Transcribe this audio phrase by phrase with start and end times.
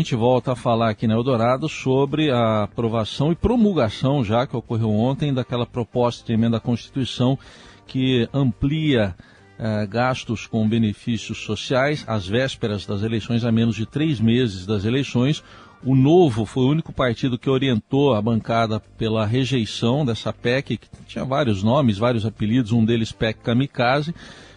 [0.00, 4.56] A gente volta a falar aqui na Eldorado sobre a aprovação e promulgação, já que
[4.56, 7.38] ocorreu ontem, daquela proposta de emenda à Constituição
[7.86, 9.14] que amplia
[9.58, 14.86] eh, gastos com benefícios sociais às vésperas das eleições, a menos de três meses das
[14.86, 15.44] eleições.
[15.84, 20.88] O Novo foi o único partido que orientou a bancada pela rejeição dessa PEC, que
[21.06, 24.14] tinha vários nomes, vários apelidos, um deles PEC Kamikaze.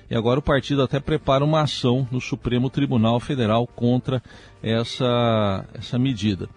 [0.10, 4.22] E agora o partido até prepara uma ação no Supremo Tribunal Federal contra
[4.62, 6.50] essa, essa medida.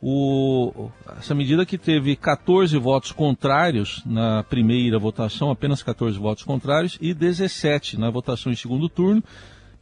[0.00, 6.98] O, essa medida que teve 14 votos contrários na primeira votação, apenas 14 votos contrários,
[7.00, 9.22] e 17 na votação em segundo turno.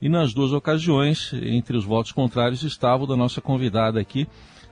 [0.00, 4.28] E nas duas ocasiões, entre os votos contrários, estava o da nossa convidada aqui,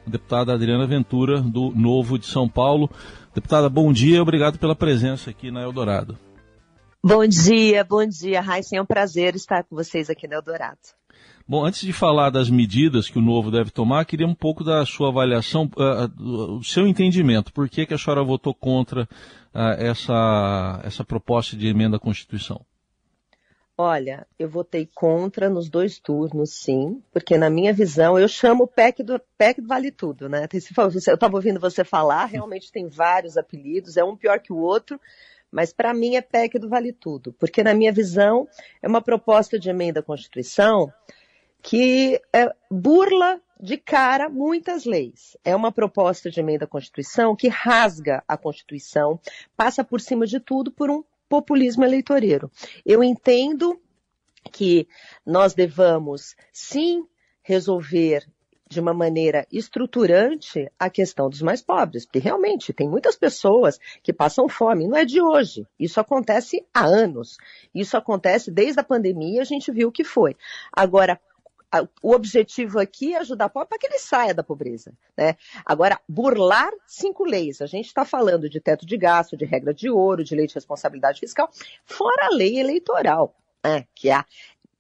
[0.06, 2.90] a deputada Adriana Ventura, do Novo de São Paulo.
[3.34, 6.18] Deputada, bom dia obrigado pela presença aqui na Eldorado.
[7.04, 8.76] Bom dia, bom dia, Raíssa.
[8.76, 10.78] É um prazer estar com vocês aqui no Eldorado.
[11.48, 14.86] Bom, antes de falar das medidas que o novo deve tomar, queria um pouco da
[14.86, 17.52] sua avaliação, uh, o seu entendimento.
[17.52, 22.64] Por que, que a senhora votou contra uh, essa, essa proposta de emenda à Constituição?
[23.76, 28.68] Olha, eu votei contra nos dois turnos, sim, porque na minha visão, eu chamo o
[28.68, 30.46] PEC do, PEC do Vale Tudo, né?
[30.52, 35.00] Eu estava ouvindo você falar, realmente tem vários apelidos, é um pior que o outro,
[35.52, 38.48] mas para mim é PEC do Vale Tudo, porque na minha visão
[38.80, 40.90] é uma proposta de emenda à Constituição
[41.62, 45.36] que é, burla de cara muitas leis.
[45.44, 49.20] É uma proposta de emenda à Constituição que rasga a Constituição,
[49.56, 52.50] passa por cima de tudo por um populismo eleitoreiro.
[52.84, 53.80] Eu entendo
[54.50, 54.88] que
[55.24, 57.06] nós devamos sim
[57.42, 58.26] resolver
[58.72, 64.12] de uma maneira estruturante a questão dos mais pobres, porque realmente tem muitas pessoas que
[64.12, 67.36] passam fome, não é de hoje, isso acontece há anos,
[67.74, 70.36] isso acontece desde a pandemia, a gente viu o que foi.
[70.72, 71.20] Agora,
[72.02, 74.92] o objetivo aqui é ajudar o pobre para que ele saia da pobreza.
[75.16, 75.36] Né?
[75.64, 77.62] Agora, burlar cinco leis.
[77.62, 80.54] A gente está falando de teto de gasto, de regra de ouro, de lei de
[80.54, 81.50] responsabilidade fiscal,
[81.84, 83.34] fora a lei eleitoral.
[83.64, 83.86] Né?
[83.94, 84.26] que é a,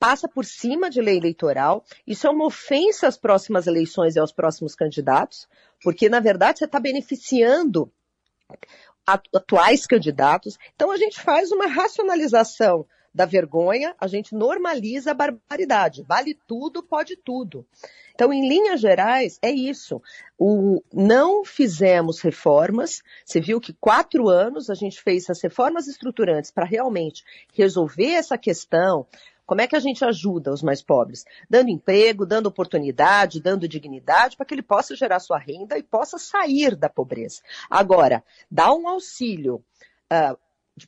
[0.02, 1.84] passa por cima de lei eleitoral.
[2.04, 5.48] Isso é uma ofensa às próximas eleições e aos próximos candidatos,
[5.80, 7.88] porque, na verdade, você está beneficiando
[9.32, 10.58] atuais candidatos.
[10.74, 16.02] Então, a gente faz uma racionalização da vergonha, a gente normaliza a barbaridade.
[16.02, 17.64] Vale tudo, pode tudo.
[18.12, 20.02] Então, em linhas gerais, é isso.
[20.38, 23.02] O, não fizemos reformas.
[23.24, 28.36] Você viu que quatro anos a gente fez as reformas estruturantes para realmente resolver essa
[28.36, 29.06] questão,
[29.46, 31.24] como é que a gente ajuda os mais pobres?
[31.48, 36.18] Dando emprego, dando oportunidade, dando dignidade para que ele possa gerar sua renda e possa
[36.18, 37.42] sair da pobreza.
[37.68, 39.62] Agora, dá um auxílio
[40.12, 40.38] uh,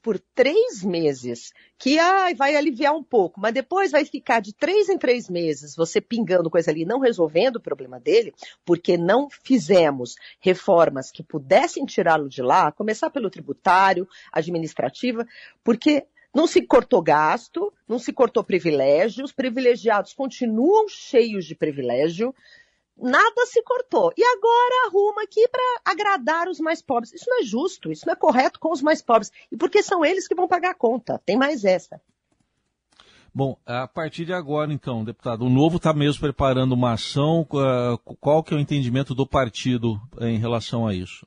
[0.00, 4.88] por três meses, que ah, vai aliviar um pouco, mas depois vai ficar de três
[4.88, 8.34] em três meses você pingando coisa ali, não resolvendo o problema dele,
[8.65, 15.26] porque não fizemos reformas que pudessem tirá-lo de lá, começar pelo tributário, administrativa,
[15.62, 22.34] porque não se cortou gasto, não se cortou privilégio, os privilegiados continuam cheios de privilégio,
[22.97, 24.12] nada se cortou.
[24.17, 27.12] E agora arruma aqui para agradar os mais pobres.
[27.12, 29.31] Isso não é justo, isso não é correto com os mais pobres.
[29.50, 31.21] E porque são eles que vão pagar a conta.
[31.25, 32.00] Tem mais essa.
[33.33, 37.47] Bom, a partir de agora, então, deputado, o Novo está mesmo preparando uma ação.
[38.21, 41.27] Qual que é o entendimento do partido em relação a isso?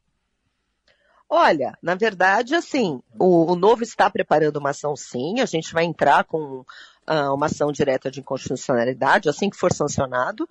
[1.29, 5.83] Olha, na verdade, assim, o, o Novo está preparando uma ação sim, a gente vai
[5.83, 10.47] entrar com uh, uma ação direta de inconstitucionalidade, assim que for sancionado,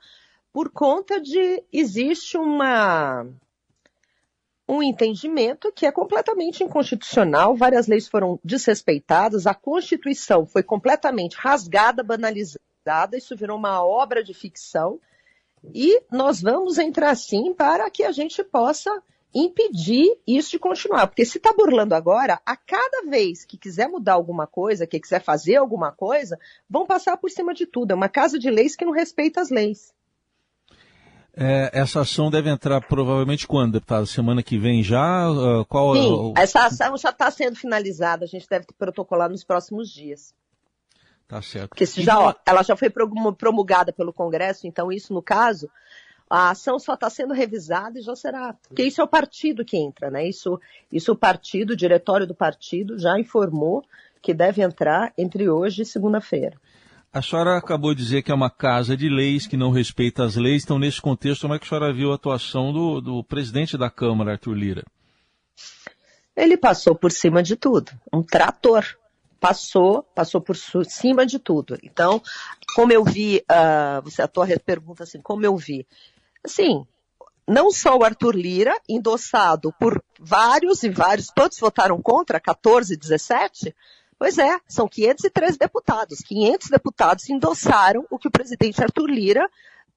[0.53, 3.27] por conta de existe uma
[4.69, 12.03] um entendimento que é completamente inconstitucional, várias leis foram desrespeitadas, a Constituição foi completamente rasgada,
[12.03, 15.01] banalizada, isso virou uma obra de ficção,
[15.73, 18.91] e nós vamos entrar sim para que a gente possa
[19.35, 21.07] impedir isso de continuar.
[21.07, 25.23] Porque se está burlando agora, a cada vez que quiser mudar alguma coisa, que quiser
[25.23, 26.39] fazer alguma coisa,
[26.69, 27.93] vão passar por cima de tudo.
[27.93, 29.95] É uma casa de leis que não respeita as leis.
[31.39, 34.07] É, essa ação deve entrar provavelmente quando, deputado?
[34.07, 35.31] Semana que vem já?
[35.31, 38.25] Uh, qual Sim, essa ação já está sendo finalizada.
[38.25, 40.35] A gente deve protocolar nos próximos dias.
[41.29, 41.71] Tá certo.
[41.71, 45.69] Porque já, ó, ela já foi promulgada pelo Congresso, então isso, no caso,
[46.29, 48.55] a ação só está sendo revisada e já será.
[48.69, 50.29] Porque isso é o partido que entra, né?
[50.29, 53.85] Isso, isso o partido, o diretório do partido já informou
[54.21, 56.59] que deve entrar entre hoje e segunda-feira.
[57.13, 60.37] A senhora acabou de dizer que é uma casa de leis, que não respeita as
[60.37, 60.65] leis.
[60.65, 63.89] Então, nesse contexto, como é que a senhora viu a atuação do, do presidente da
[63.89, 64.85] Câmara, Arthur Lira?
[66.37, 67.91] Ele passou por cima de tudo.
[68.13, 68.85] Um trator.
[69.41, 71.79] Passou, passou por cima de tudo.
[71.83, 72.21] Então,
[72.75, 75.87] como eu vi, uh, você, a tua pergunta assim, como eu vi,
[76.47, 76.87] assim,
[77.47, 82.41] não só o Arthur Lira, endossado por vários e vários, quantos votaram contra?
[82.41, 83.75] 14, 17?
[84.19, 86.21] Pois é, são 513 deputados.
[86.21, 89.47] 500 deputados endossaram o que o presidente Arthur Lira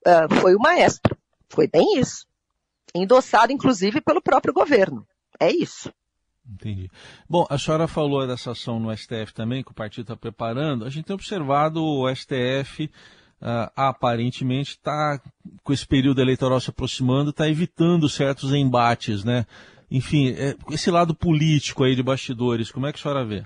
[0.05, 1.17] uh, foi o maestro.
[1.47, 2.27] Foi bem isso.
[2.93, 5.07] Endossado, inclusive, pelo próprio governo.
[5.39, 5.91] É isso.
[6.45, 6.89] Entendi.
[7.29, 10.83] Bom, a senhora falou dessa ação no STF também, que o partido está preparando.
[10.83, 12.91] A gente tem observado o STF,
[13.41, 15.21] uh, aparentemente, está,
[15.63, 19.45] com esse período eleitoral se aproximando, está evitando certos embates, né?
[19.91, 23.43] Enfim, é, esse lado político aí de bastidores, como é que a senhora vê?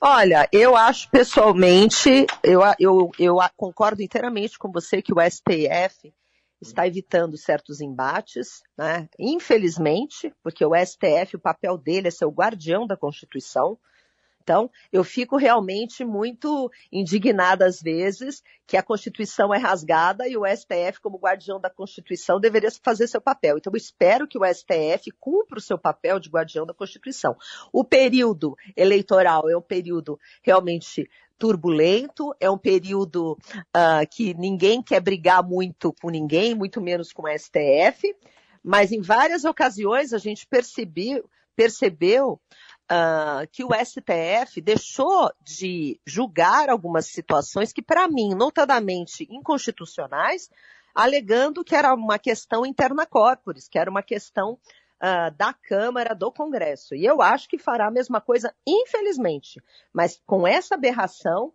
[0.00, 6.12] Olha, eu acho pessoalmente, eu, eu, eu concordo inteiramente com você que o STF
[6.60, 9.08] está evitando certos embates, né?
[9.18, 13.78] infelizmente, porque o STF, o papel dele é ser o guardião da Constituição,
[14.44, 20.44] então, eu fico realmente muito indignada às vezes que a Constituição é rasgada e o
[20.46, 23.56] STF, como guardião da Constituição, deveria fazer seu papel.
[23.56, 27.34] Então, eu espero que o STF cumpra o seu papel de guardião da Constituição.
[27.72, 31.08] O período eleitoral é um período realmente
[31.38, 37.22] turbulento, é um período uh, que ninguém quer brigar muito com ninguém, muito menos com
[37.22, 38.14] o STF,
[38.62, 42.38] mas em várias ocasiões a gente percebeu, percebeu
[42.90, 50.50] uh, que o STF deixou de julgar algumas situações que, para mim, notadamente inconstitucionais,
[50.94, 56.30] alegando que era uma questão interna corporis, que era uma questão uh, da Câmara, do
[56.30, 56.94] Congresso.
[56.94, 59.62] E eu acho que fará a mesma coisa, infelizmente.
[59.92, 61.52] Mas com essa aberração,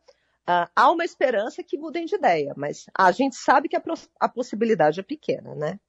[0.49, 3.83] Uh, há uma esperança que mudem de ideia, mas a gente sabe que a,
[4.19, 5.79] a possibilidade é pequena, né?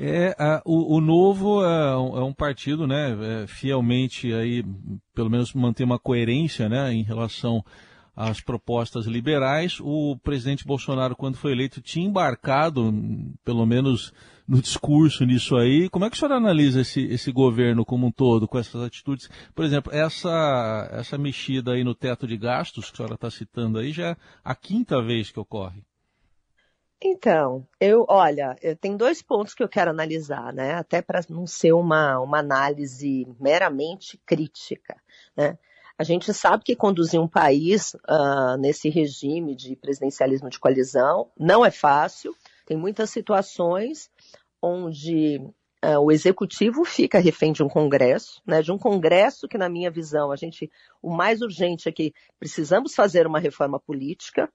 [0.00, 4.64] É, a, o, o, Novo é um, é um partido, né, é, fielmente aí,
[5.12, 7.64] pelo menos mantém uma coerência, né, em relação
[8.14, 9.80] às propostas liberais.
[9.80, 12.94] O presidente Bolsonaro, quando foi eleito, tinha embarcado,
[13.44, 14.12] pelo menos
[14.46, 15.88] no discurso nisso aí.
[15.88, 19.28] Como é que o senhor analisa esse, esse governo como um todo, com essas atitudes?
[19.52, 23.80] Por exemplo, essa, essa mexida aí no teto de gastos que a senhora está citando
[23.80, 25.82] aí já é a quinta vez que ocorre.
[27.00, 30.74] Então, eu, olha, eu tenho dois pontos que eu quero analisar, né?
[30.74, 34.96] Até para não ser uma, uma análise meramente crítica,
[35.36, 35.56] né?
[35.96, 41.64] A gente sabe que conduzir um país uh, nesse regime de presidencialismo de coalizão não
[41.64, 42.36] é fácil.
[42.64, 44.08] Tem muitas situações
[44.62, 45.38] onde
[45.84, 48.60] uh, o executivo fica refém de um congresso, né?
[48.60, 52.94] De um congresso que, na minha visão, a gente, o mais urgente é que precisamos
[52.94, 54.48] fazer uma reforma política,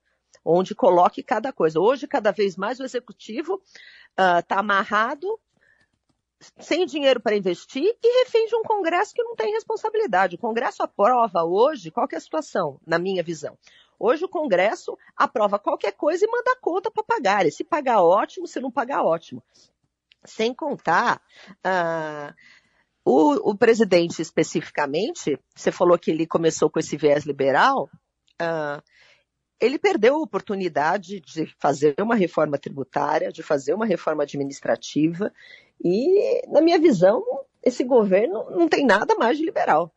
[0.43, 1.79] onde coloque cada coisa.
[1.79, 3.61] Hoje, cada vez mais, o executivo
[4.11, 5.39] está ah, uh, amarrado,
[6.59, 10.35] sem dinheiro para investir e refém de um Congresso que não tem responsabilidade.
[10.35, 13.57] O Congresso aprova hoje, qual é a situação, na minha visão?
[13.97, 17.45] Hoje o Congresso aprova qualquer coisa e manda conta para pagar.
[17.45, 19.41] E se pagar, ótimo, se não pagar, ótimo.
[20.25, 21.21] Sem contar.
[21.65, 22.33] Uh,
[23.05, 27.89] o, o, presidente especificamente, você falou que ele começou com esse viés liberal,
[28.41, 28.81] uh,
[29.63, 35.31] ele perdeu a oportunidade de fazer uma reforma tributária, de fazer uma reforma administrativa,
[35.81, 37.23] e, na minha visão,
[37.63, 39.89] esse governo não tem nada mais de liberal.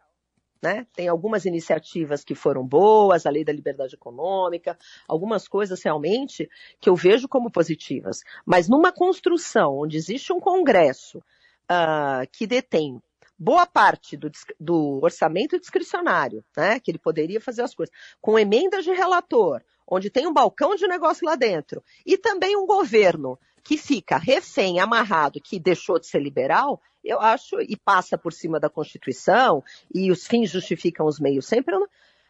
[0.63, 0.87] Né?
[0.95, 4.79] Tem algumas iniciativas que foram boas, a lei da liberdade econômica,
[5.09, 6.49] algumas coisas realmente
[6.81, 8.21] que eu vejo como positivas.
[8.45, 13.02] Mas numa construção onde existe um Congresso uh, que detém
[13.38, 18.85] boa parte do, do orçamento discricionário, né, que ele poderia fazer as coisas, com emendas
[18.85, 23.76] de relator, onde tem um balcão de negócio lá dentro, e também um governo que
[23.76, 28.71] fica refém, amarrado, que deixou de ser liberal, eu acho, e passa por cima da
[28.71, 29.62] Constituição,
[29.95, 31.76] e os fins justificam os meios sempre.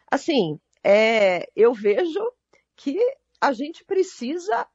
[0.09, 2.31] Assim, é, eu vejo
[2.75, 2.97] que
[3.39, 4.67] a gente precisa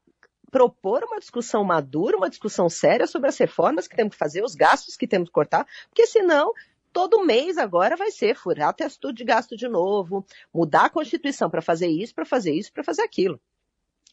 [0.53, 4.55] propor uma discussão madura, uma discussão séria sobre as reformas que temos que fazer, os
[4.55, 6.53] gastos que temos que cortar, porque senão
[6.93, 11.63] todo mês agora vai ser furar teto de gasto de novo, mudar a Constituição para
[11.63, 13.41] fazer isso, para fazer isso, para fazer aquilo.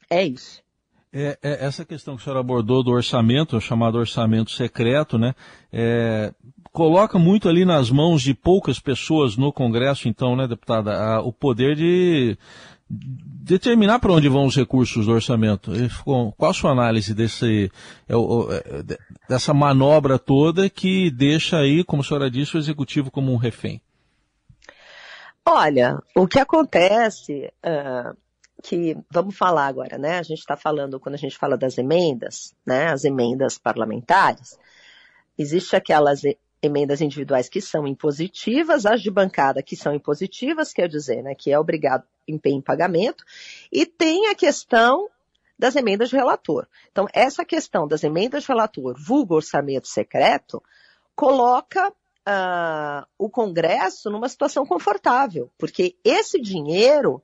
[0.09, 0.63] É isso.
[1.11, 5.33] É, é, essa questão que o senhor abordou do orçamento, o chamado orçamento secreto, né?
[5.73, 6.33] É,
[6.71, 11.33] coloca muito ali nas mãos de poucas pessoas no Congresso, então, né, deputada, a, o
[11.33, 12.37] poder de
[12.89, 15.71] determinar para onde vão os recursos do orçamento.
[16.03, 17.71] Qual a sua análise desse,
[18.07, 23.31] é, é, dessa manobra toda que deixa aí, como a senhora disse, o executivo como
[23.31, 23.81] um refém?
[25.45, 28.15] Olha, o que acontece, uh,
[28.61, 30.19] que vamos falar agora, né?
[30.19, 32.87] A gente está falando quando a gente fala das emendas, né?
[32.87, 34.59] As emendas parlamentares.
[35.37, 36.21] Existe aquelas
[36.61, 41.51] emendas individuais que são impositivas, as de bancada que são impositivas, quer dizer, né, que
[41.51, 43.23] é obrigado em, pagamento,
[43.71, 45.09] e tem a questão
[45.57, 46.67] das emendas de relator.
[46.91, 50.61] Então, essa questão das emendas de relator, vulgo orçamento secreto,
[51.15, 57.21] coloca uh, o Congresso numa situação confortável, porque esse dinheiro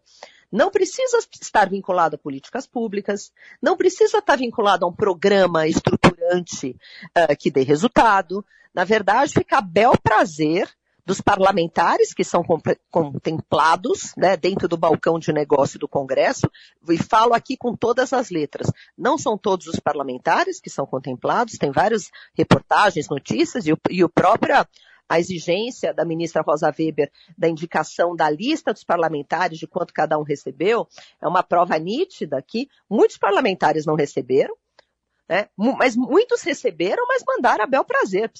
[0.52, 6.76] não precisa estar vinculado a políticas públicas, não precisa estar vinculado a um programa estruturante
[7.18, 8.46] uh, que dê resultado.
[8.74, 10.70] Na verdade, fica a bel prazer
[11.06, 12.44] dos parlamentares que são
[12.90, 16.50] contemplados né, dentro do balcão de negócio do Congresso,
[16.90, 18.72] e falo aqui com todas as letras.
[18.98, 24.04] Não são todos os parlamentares que são contemplados, tem várias reportagens, notícias, e o, e
[24.04, 24.66] o próprio
[25.08, 30.18] a exigência da ministra Rosa Weber da indicação da lista dos parlamentares de quanto cada
[30.18, 30.88] um recebeu,
[31.22, 34.56] é uma prova nítida que muitos parlamentares não receberam,
[35.28, 35.50] né?
[35.58, 38.32] Mas muitos receberam, mas mandaram a bel prazer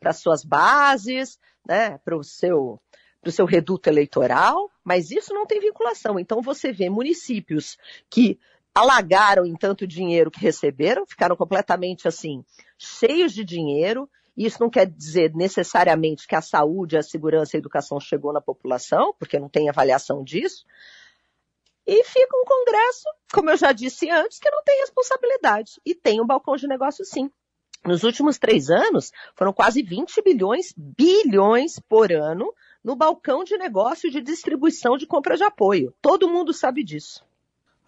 [0.00, 1.98] para suas bases, né?
[1.98, 2.80] para o seu,
[3.26, 6.18] seu reduto eleitoral, mas isso não tem vinculação.
[6.18, 7.76] Então você vê municípios
[8.10, 8.38] que
[8.74, 12.44] alagaram em tanto dinheiro que receberam, ficaram completamente assim,
[12.76, 14.08] cheios de dinheiro.
[14.36, 18.40] Isso não quer dizer necessariamente que a saúde, a segurança e a educação chegou na
[18.40, 20.64] população, porque não tem avaliação disso,
[21.86, 25.80] e fica um Congresso, como eu já disse antes, que não tem responsabilidade.
[25.86, 27.30] E tem um balcão de negócio sim.
[27.84, 32.52] Nos últimos três anos, foram quase 20 bilhões, bilhões por ano,
[32.82, 35.94] no balcão de negócio de distribuição de compra de apoio.
[36.02, 37.24] Todo mundo sabe disso.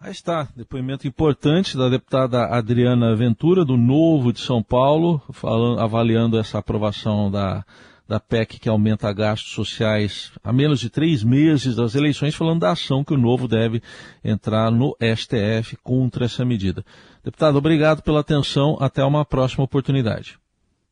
[0.01, 6.39] Aí está, depoimento importante da deputada Adriana Ventura, do Novo de São Paulo, falando, avaliando
[6.39, 7.65] essa aprovação da
[8.09, 12.71] da PEC que aumenta gastos sociais a menos de três meses das eleições, falando da
[12.71, 13.83] ação que o Novo deve
[14.23, 16.83] entrar no STF contra essa medida.
[17.23, 18.75] Deputado, obrigado pela atenção.
[18.79, 20.39] Até uma próxima oportunidade.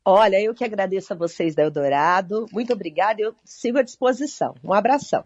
[0.04, 2.46] Olha, eu que agradeço a vocês da Eldorado.
[2.52, 3.20] Muito obrigada.
[3.20, 4.54] Eu sigo à disposição.
[4.62, 5.24] Um abração.